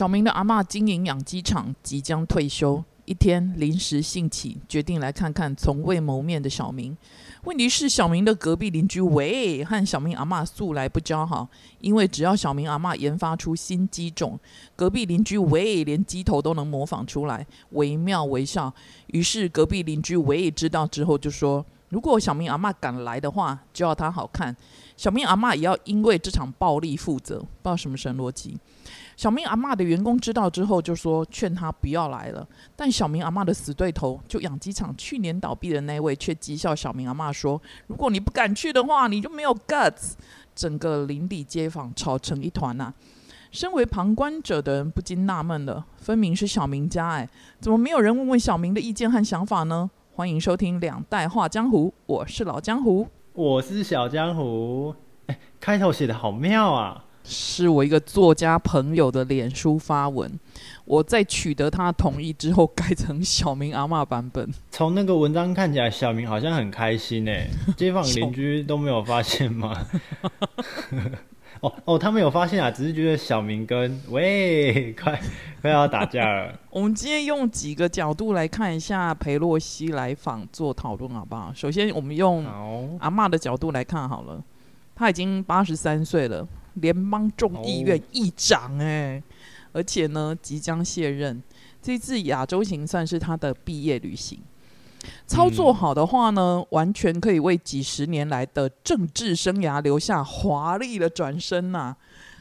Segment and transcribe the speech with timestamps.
[0.00, 2.82] 小明的阿嬷经营养鸡场，即将退休。
[3.04, 6.96] 一天临时兴起，决定来看看从未谋面的小明。
[7.44, 11.46] 问题是，小明的隔壁邻居喂和小明阿嬷素来不交好，
[11.80, 14.40] 因为只要小明阿嬷研发出新鸡种，
[14.74, 18.72] 隔壁邻居喂连鸡头都能模仿出来，惟妙惟肖。
[19.08, 24.56] 于是隔壁邻居喂知道之后就说：“如果小明阿嬷敢来的话，就要他好看。
[24.96, 28.56] 小明阿嬷也要因为这场暴力负责。”不知道什么神逻辑。
[29.20, 32.48] 小明阿嬷的员工知道之后，就说劝他不要来了。
[32.74, 40.12] 但小明阿嬷的死对头，就养鸡场去年倒闭的那位，却讥笑小明阿嬷说：“如果你不敢去的话， 你就没有 guts。”
[40.56, 42.94] 整个邻里街坊吵成一团呐。
[43.52, 47.28] 身为旁观者的人不禁纳闷了：分明是小明家，哎，
[47.60, 49.90] 怎么没有人问问小明的意见和想法呢？
[50.14, 54.94] 欢迎收听《两代画江湖》，我是老江湖，我是小江湖。
[55.26, 57.04] 哎，开头写的好妙啊！
[57.22, 60.30] 是我一个作家朋友的脸书发文，
[60.84, 64.48] 我在取得他同意之后改成小明阿嬷版本。
[64.70, 69.86] 从那个文章看起来，小明好像很开心诶， 街坊邻居都没有发现吗？
[71.60, 75.20] 哦哦，他们有发现啊，只是觉得小明跟喂快
[75.60, 76.58] 快要打架了。
[76.70, 81.52] 我们今天用几个角度来看一下裴洛西来访做讨论好不好？
[81.54, 82.46] 首先，我们用
[82.98, 84.42] 阿嬷的角度来看好了，
[84.94, 86.48] 他已经八十三岁了。
[86.74, 89.22] 联邦众议院议长哎，
[89.72, 91.42] 而且呢即将卸任，
[91.82, 94.38] 这次亚洲行算是他的毕业旅行。
[95.26, 101.96] 操作好的话呢，完全可以为几十年来的政治生涯留下华丽的转身呐。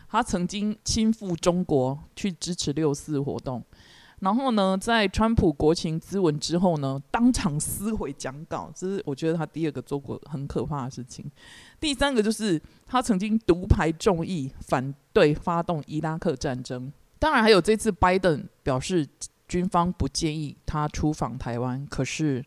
[0.10, 3.64] 他曾经亲赴中国去支持六四活动。
[4.22, 11.26] 然后呢，在川普国情咨文之后呢，当场撕毁讲稿，这是我觉得他第二个做过很可怕的事情。
[11.80, 16.92] 第三个就是他曾经独排众议，反对发动伊拉克战争。
[17.18, 19.08] 当然还有这次拜登表示
[19.48, 22.46] 军方不建议他出访台湾，可是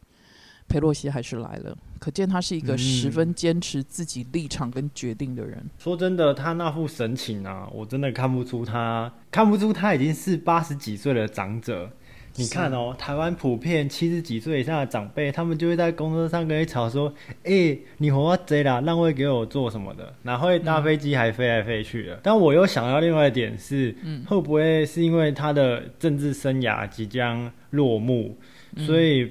[0.68, 1.76] 佩洛西还是来了。
[2.02, 5.64] 可见他是一个十分坚持自己立场跟决定的人。
[5.78, 11.88] 说真的，他那副神情啊，我真的看不出他看不出他已经是八十几岁的长者。
[12.34, 17.14] 你看哦，台湾普遍七十几岁以上的长辈，他们就会在公车上跟你吵说
[17.44, 20.12] ：“哎，你活我贼啦，让位给我做什么的？
[20.22, 23.94] 哪会搭飞机还飞来飞去的？”但我又想到另外一点是，
[24.26, 28.36] 会不会是因为他的政治生涯即将落幕，
[28.78, 29.30] 所以？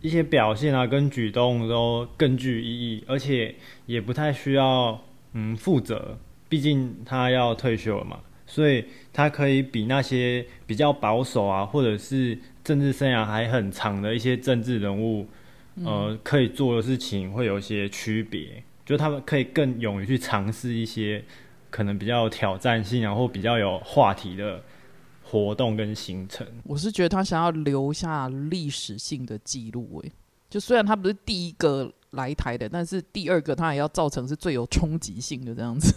[0.00, 3.54] 一些表现啊，跟举动都更具意义，而且
[3.86, 4.98] 也不太需要
[5.34, 6.18] 嗯负责，
[6.48, 15.28] 毕竟他要退休了嘛，所以他可以比那些比较保守啊，或者是政治生涯还很长的一些政治人物，
[15.84, 21.22] 呃，可以做的事情会有一些区别，就他们可以更勇于去尝试一些
[21.68, 24.62] 可能比较有挑战性，然后比较有话题的。
[25.30, 30.12] 活动跟行程，我是觉得他想要留下历史性的记录，诶，
[30.48, 35.94] 就虽然他不是第一个来台的，但是第二个他也要造成是最有冲击性的这样子，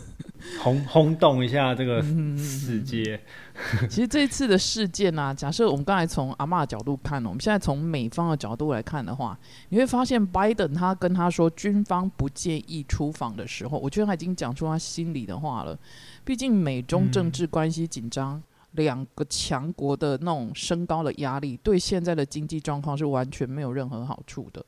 [0.62, 2.00] 轰轰动一下这个
[2.38, 3.20] 世界。
[3.90, 9.36] 其实这一次的事件呢，假设我们刚才从阿妈的角度看，我们现在从美方的角度来看的话，
[9.70, 15.76] 你会发现拜登他跟他说军方不建议出访的时候，我觉得他已经讲出他心里的话了。
[16.24, 18.40] 毕竟美中政治关系紧张。
[18.74, 24.64] 两个强国的那种升高的压力，对现在的经济状况是完全没有任何好处的。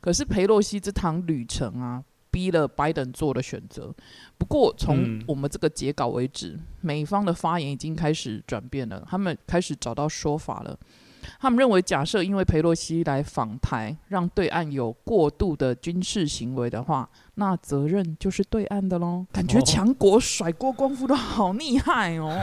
[0.00, 3.94] 可是佩洛西这趟旅程啊，逼了拜登做了选择。
[4.36, 10.78] 不过从我们这个截稿为止，美方的发言已经开始转变了，他们开始找到说法了。
[11.40, 19.26] 他们认为，假设因为佩洛西来访台，让对岸有过度的军事行为的话，那责任就是对岸的喽。
[19.32, 22.36] 感觉强国甩锅功夫都好厉害哦。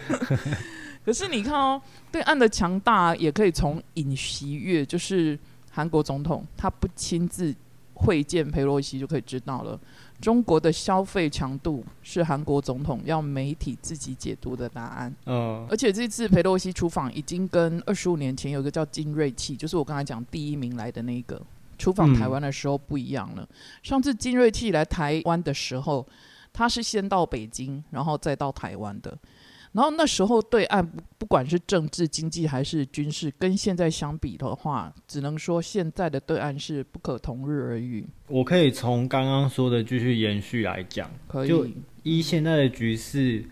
[1.04, 1.80] 可是你看哦，
[2.10, 5.38] 对岸的强大也可以从尹锡悦，就是
[5.70, 7.54] 韩国总统，他不亲自
[7.94, 9.78] 会见佩洛西就可以知道了。
[10.20, 15.14] 中国的消费强度是韩国总统要媒体自己解读的答案。
[15.26, 21.40] 嗯，而且这次佩洛西出访已经跟二十五年前有一个叫金瑞气，就是我刚才讲第一名来的那个
[21.78, 23.46] 出访台湾的时候不一样了。
[23.82, 26.06] 上次金瑞气来台湾的时候，
[26.52, 29.16] 他是先到北京，然后再到台湾的。
[29.74, 30.86] 然后那时候对岸
[31.18, 38.06] 不不管是政治、经济还是军事，跟现在相比的话，只能说现在的对岸是不可同日而语。
[38.28, 41.74] 我可以从刚刚说的继续延续来讲，可以。
[42.02, 43.42] 依现在的局势，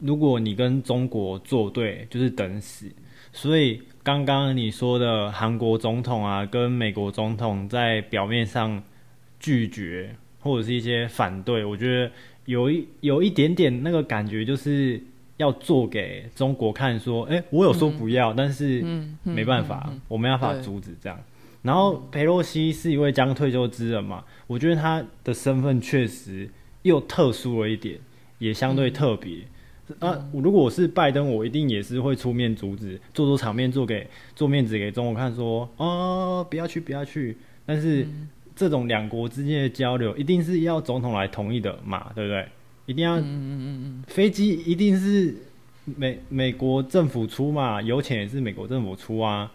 [0.00, 2.92] 如果你跟中国作对，就是等死。
[3.32, 8.80] 所以刚刚你说的韩国总统啊，跟美国总统在表面上
[9.40, 12.12] 拒绝或者是一些反对，我觉得
[12.44, 15.02] 有一有一点点那个感觉，就是。
[15.36, 18.84] 要做给中国看，说，哎，我有说不要，但是
[19.22, 21.18] 没办法，我没办法阻止这样。
[21.62, 26.50] 然后佩洛西是一位将退休之人嘛，我觉得他的身份确实
[26.82, 27.98] 又特殊了一点，
[28.38, 29.38] 也相对特别。
[29.98, 37.36] 啊，如果我是拜登，我一定也是会出面阻止，做做场面，做给做面子给中国看，说哦，不要去，不要去。
[37.66, 38.06] 但是
[38.56, 42.48] 这种两国之间的交流，一定是要总统来同意的嘛，对不对？
[42.86, 45.36] 一定要，嗯嗯嗯嗯，飞机一定是
[45.84, 49.50] 美美国政府出嘛，油钱也是美国政府出啊。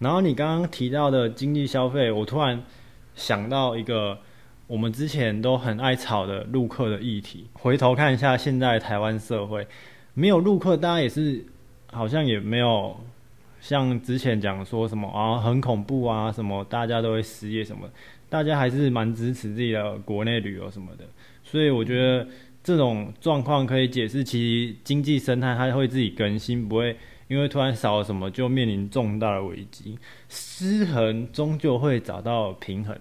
[0.00, 2.60] 然后你刚刚提到的经济消费，我突然
[3.14, 4.18] 想到一个
[4.66, 7.46] 我们之前都很爱吵的陆客的议题。
[7.52, 9.66] 回头看一下现在台湾社会，
[10.14, 11.44] 没有陆客，大家也是
[11.92, 12.96] 好像也没有
[13.60, 17.88] 像之前讲说什么啊很恐怖啊什么，大家都会失业什么，
[18.28, 21.04] 大家还是蛮支持自己的国内旅游什么的。
[21.44, 22.26] 所以我觉得
[22.64, 26.96] 这种状况可以解释其实经济生态，它会自己更新，不会。
[27.26, 32.94] 因为突然少了什么，就面临重大的危机，失衡终究会找到平衡。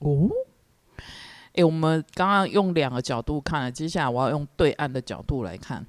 [0.00, 0.28] 哦，
[1.54, 5.84] 哎，我们刚刚用两个角度看了，接下来我要用对岸的角度来看。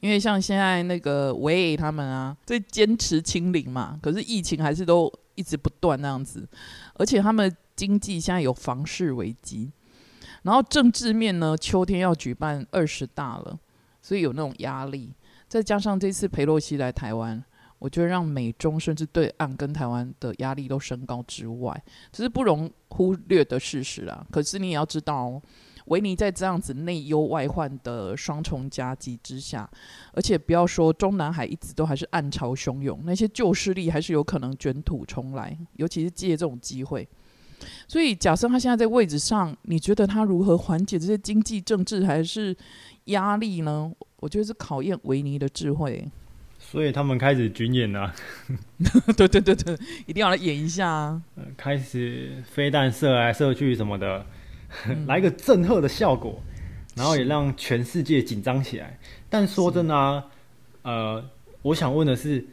[0.00, 6.48] 因为像现在那个维 A 他们啊，在坚持清零嘛，可是疫情还是都一直不断那样子，
[6.94, 9.72] 而且他们经济现在有房市危机，
[10.42, 13.58] 然后政治面呢，秋天要举办二十大了，
[14.00, 15.12] 所以有那种压力。
[15.48, 17.42] 再加上这次佩洛西来台湾，
[17.78, 24.26] 我觉得让美中甚至对岸跟台湾的压力都升高之外，这是不容忽略的事实啊。
[24.30, 25.40] 可是你也要知道，
[25.86, 29.70] 维尼在这样子内忧外患的双重夹击之下，
[30.12, 37.08] 而且不要说中南海一直都还是暗潮汹涌，那些旧势力还是有可能卷土重来，尤其是借这种机会。
[37.88, 42.56] 所以假设他现在在位置上，你觉得他如何缓解这些经济、政治还是
[43.06, 43.92] 压力呢？
[44.20, 46.08] 我觉得是考验维尼的智慧，
[46.58, 48.12] 所以他们开始军演了。
[49.16, 49.76] 对对对对，
[50.06, 51.22] 一定要来演一下啊！
[51.56, 54.26] 开始飞弹射来射去什么的，
[55.06, 56.40] 来个震慑的效果，
[56.96, 58.98] 然后也让全世界紧张起来。
[59.28, 60.24] 但说真的啊，
[60.82, 61.24] 呃，
[61.62, 62.44] 我想问的是，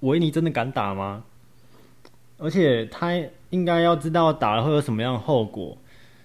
[0.00, 1.24] 维尼真的敢打吗？
[2.44, 3.18] 而且他
[3.48, 5.76] 应该要知道打了会有什么样的后果。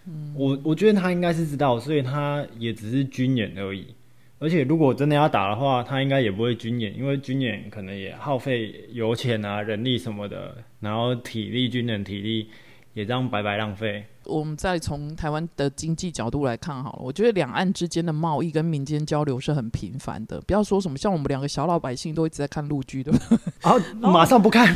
[0.05, 3.87] 嗯，我我觉得他应该是知道，所以他也只是军演而已。
[4.41, 12.47] 而且，如果真的要打的话，他应该也不会军演，因为军演可能也耗费油钱啊、人力什么的，然后体力、军人体力
[12.99, 14.05] 也这样白白浪费。
[14.25, 20.39] 我们再从台湾的经济角度来看好了，我觉得两岸之间的贸易跟民间交流是很频繁的。
[20.41, 23.11] 不要说什么像我们两个小老百姓都一直在看陆剧的，
[23.61, 24.75] 啊，马上不看。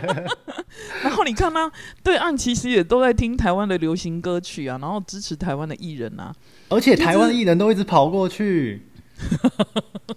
[1.04, 1.70] 然后你看呢，
[2.02, 6.34] 对岸其实也都在听台湾的流行歌曲啊，然后支持台湾的艺人啊。
[6.70, 8.86] 而且台湾艺人都一直跑过去。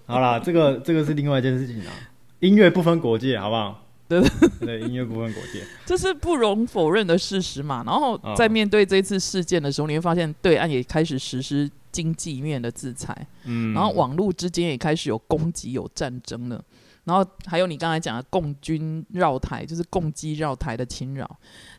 [0.06, 1.92] 好啦，这个这个是另外一件事情啊。
[2.40, 3.81] 音乐不分国界，好不好？
[4.20, 7.82] 对 对，音乐不分国界， 这是不容否认的事实嘛。
[7.86, 16.62] 然后在面对这次事件的时候，你会发现对岸也开始实施经济面的制裁，嗯，然后网络之间也开始有攻击、有战争了。
[17.04, 21.28] 然后还有你刚才讲的共军绕台，就是共机绕台的侵扰，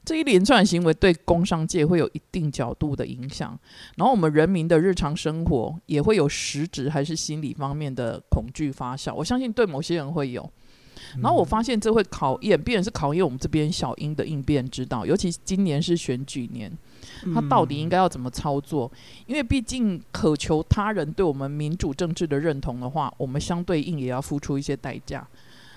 [0.04, 3.58] 这一连串行为对工商界会有一定角度的影响。
[3.96, 9.14] 然后我们人民的日常生活也会有实质还是心理方面的恐惧发酵。
[9.14, 10.52] 我相信对某些人会有。
[11.22, 16.72] 然后我发现这会考验，必然是考验我们这边小英的应变之道，尤其今年是选举年。
[17.34, 18.92] 他到底应该要怎么操作？
[19.28, 25.26] 因为毕竟渴求他人对我们民主政治的认同的话，我们相对应也要付出一些代价。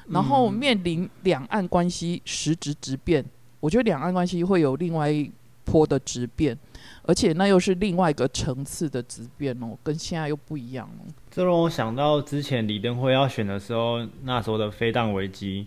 [0.09, 3.25] 然后面临两岸关系实质质变，
[3.61, 5.31] 我觉得两岸关系会有另外一
[5.65, 6.57] 波的质变，
[7.03, 11.13] 而且那又是另外一个层次的质变哦，跟现在又不一样了。
[11.37, 15.67] 这让我想到之前李登辉要选的时候，那时候的飞弹危机，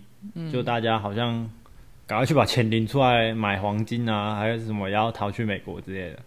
[0.52, 1.48] 就大家好像。
[2.08, 6.18] 赶快去把钱领出来买黄金啊，还是什么要逃去美国之类的。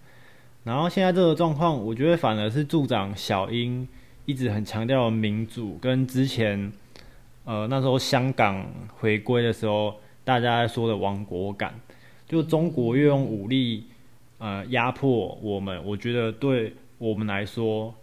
[0.63, 3.85] 然后现在这个状况，我觉得反而是助长小英
[4.25, 6.71] 一直很强调民主，跟之前
[7.43, 11.77] 呃那时候香港回归的时候大家说的亡国感，
[12.29, 13.87] 就中国越用武力
[14.37, 17.93] 呃压迫我们，我觉得对我们来说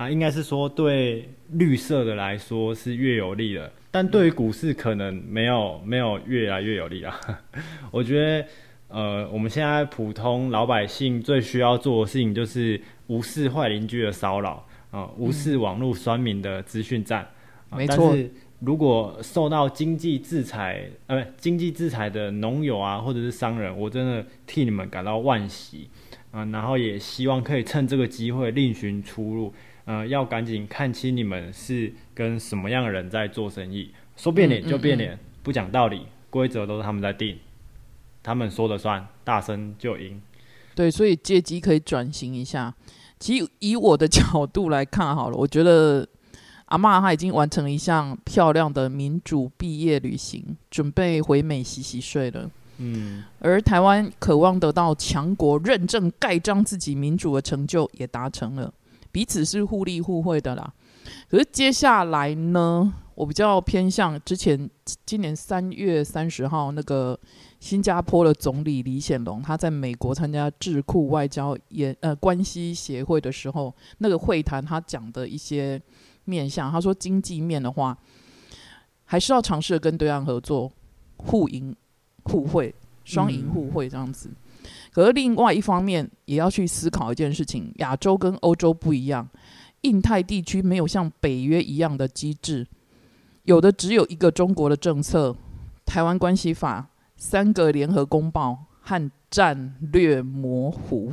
[0.00, 3.70] 啊，应该是说对绿色的来说是越有利的。
[3.90, 7.20] 但对于股市可能没有没有越来越有利啊。
[7.92, 8.46] 我觉得，
[8.88, 17.28] 呃，我们现在普通老百姓最需要做的事情就是无视坏邻居的骚扰啊，无视网络酸民的资讯战。
[17.76, 17.96] 没错。
[17.98, 18.30] 但是
[18.60, 25.90] 如果受到经济制裁，呃，经济制裁的农友啊，或者是商人，我真的替你们感到惋惜
[26.30, 26.42] 啊。
[26.46, 29.52] 然后也希望可以趁这个机会另寻出路。
[29.90, 37.36] 呃，要赶紧看清你们是跟什么样的人在做生意，说变脸就变脸，不讲道理，规则都是他们在定，
[38.22, 40.22] 他们说了算，大声就赢。
[40.76, 42.72] 对，所以借机可以转型一下。
[43.18, 46.08] 其实以我的角度来看，好了，我觉得
[46.66, 52.48] 阿妈她已经完成了一项漂亮的民主毕业旅行，准备回美洗洗睡了。
[52.78, 58.72] 嗯，而台湾渴望得到强国认证、盖章自己民主的成就也达成了，
[59.12, 60.72] 彼此是互利互惠的啦。
[61.28, 64.68] 可是接下来呢，我比较偏向之前
[65.04, 67.18] 今年三月三十号那个
[67.58, 75.80] 新加坡的总理李显龙，他在美国参加智库外交研呃关系协会的时候，那个会谈他讲的一些
[76.24, 77.96] 面向，他说经济面的话，
[79.04, 80.70] 还是要尝试跟对岸合作，
[81.16, 81.74] 互赢。
[82.24, 84.30] 互惠，双赢互惠这样子。
[84.92, 89.28] 可是另外一方面，也要去思考一件事情：亚洲跟欧洲不一样，
[89.82, 92.66] 印太地区没有像北约一样的机制，
[93.44, 95.34] 有的只有一个中国的政策、
[95.86, 101.12] 台湾关系法、三个联合公报和战略模糊。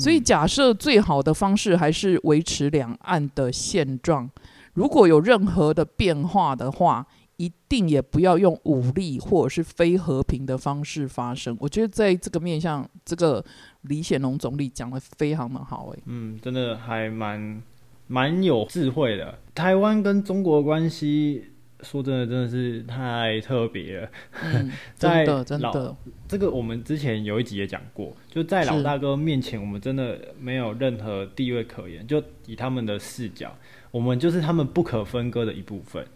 [0.00, 4.28] 所以，假设最好的方式还是维持两岸的现状。
[4.74, 7.06] 如果有任何的变化的话，
[7.40, 11.56] 一定也不要用武力或者是非和平的方式发生。
[11.58, 13.42] 我觉得在这个面向，这个
[13.82, 17.62] 李显龙总理讲的非常的好，哎，嗯，真的还蛮
[18.08, 19.38] 蛮有智慧的。
[19.54, 21.46] 台湾跟中国关系，
[21.80, 24.10] 说真的，真的是太特别了。
[24.42, 25.96] 嗯， 真的真的，
[26.28, 32.06] 这个我们之前有一集也讲过，就在老大哥面前，我们真的没有任何地位可言。
[32.06, 33.56] 就以他们的视角，
[33.90, 36.06] 我们就是他们不可分割的一部分。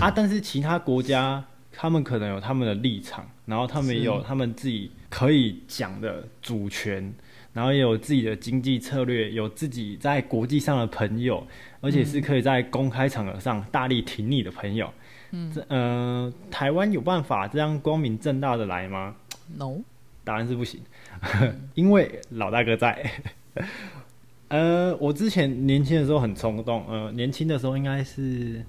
[0.00, 0.10] 啊！
[0.10, 1.42] 但是其他国家，
[1.72, 7.12] 他们可能有他们的立场，然后他们也有他们自己可以讲的主权，
[7.52, 11.44] 然后也有自己的经济策略，有自己在国际上的朋友，
[11.80, 14.92] 而且是可以在公开场合上大力挺你的朋友。
[15.30, 19.16] 嗯，这呃，台湾有办法这样光明正大的来吗
[19.56, 19.80] ？No，
[20.22, 20.80] 答案是不行，
[21.74, 23.10] 因为老大哥在。
[24.48, 28.64] 呃，我之前年轻的时候很冲动，呃，年轻的时候应该是。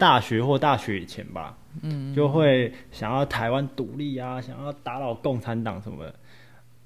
[0.00, 6.14] 大学或大学以前吧，嗯，就会想要台湾独立啊，想要打倒共产党什么的。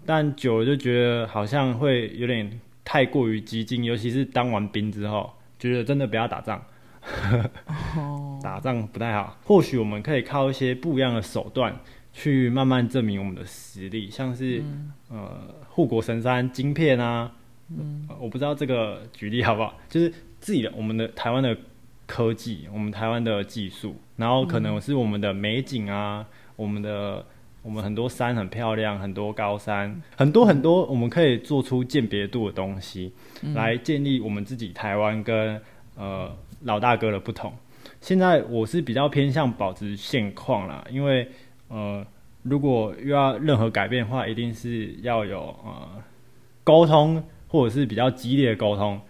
[0.04, 6.60] 但久了就觉得好像会有点太过于激进，尤其是当完兵之后，觉得真的不要打仗，
[8.42, 9.38] 打仗不太好。
[9.44, 11.72] 或许我们可以靠一些不一样的手段，
[12.12, 14.60] 去慢慢证明我们的实力，像是
[15.08, 17.30] 呃护国神山晶片啊，
[17.68, 21.56] 嗯，我不知道这个举例好不好，就是自己的我们的台湾的。
[22.06, 27.24] 科技，我们台湾的技术，然后可能是我们的美景啊，我们的
[27.62, 33.12] 我们很多山很漂亮，很多高山，很多很多，我们可以做出鉴别度的东西，
[33.54, 35.58] 来建立我们自己台湾跟
[35.96, 36.30] 呃
[36.64, 37.52] 老大哥的不同。
[38.00, 41.26] 现在我是比较偏向保持现况啦，因为
[41.68, 42.06] 呃
[42.42, 45.88] 如果又要任何改变的话，一定是要有呃
[46.62, 49.00] 沟通或者是比较激烈的沟通。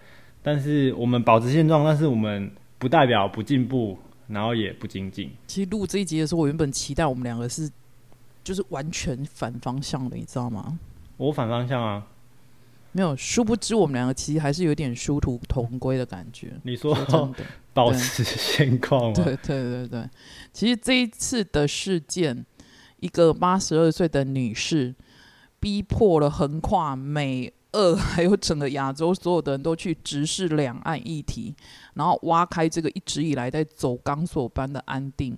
[0.41, 2.51] 但是我们保持现状，但是我们。
[2.77, 5.31] 不代表不进步，然后也不精进。
[5.47, 7.69] 其实录这一集的时候，我原本期待我们两个是，
[8.43, 10.77] 就是完全反方向的，你知道吗？
[11.17, 12.05] 我反方向啊，
[12.91, 13.15] 没有。
[13.15, 16.53] 殊不知我们两个其实还是有点殊途同归的感觉。
[16.63, 16.93] 你说
[17.73, 19.13] 保持现况。
[19.13, 20.09] 对对对对，
[20.51, 22.45] 其实这一次的事件，
[22.97, 24.93] 一个八十二岁的女士，
[25.59, 27.53] 逼迫了横跨美。
[27.75, 31.53] 二 还有整个亚洲所有的人都去直视两岸议题，
[31.95, 35.37] 然后挖开这个一直以来在走钢索般的安定。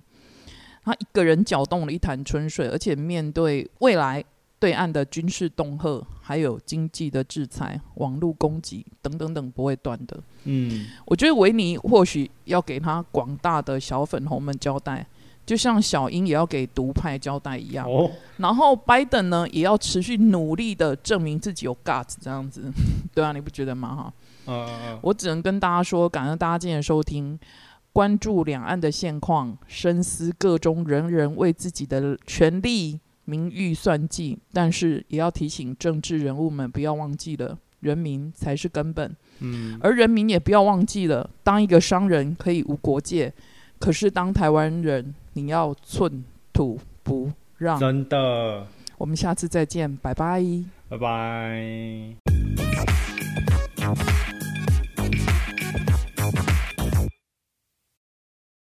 [0.84, 4.24] 他一个人搅动了一潭春水，而且面对未来
[4.58, 10.18] 对岸的军事恫吓，还有经济的制裁、网络攻击等等等不会断的。
[10.44, 15.06] 嗯，我觉得维尼或许要给他广大的小粉红们交代。
[15.48, 17.88] 就像小英也要给独派交代一样，
[18.36, 22.70] 然后拜登呢也要持续努力的证明自己有 guts 这样子，
[23.14, 23.96] 对啊，你不觉得吗？
[23.96, 24.12] 哈，
[24.46, 27.40] 嗯我只能跟大家说，感恩大家今天收听，
[27.94, 43.32] 关注两岸的现况，深思各中人人为自己的权利名誉算计，但是也要提醒政治人物们不要忘记了，人民才是根本，嗯，而人民也不要忘记了，当一个商人可以无国界，
[43.78, 45.14] 可是当台湾人。
[45.38, 48.66] 你要寸土不让，真的。
[48.96, 50.42] 我们下次再见，拜拜，
[50.88, 53.17] 拜拜。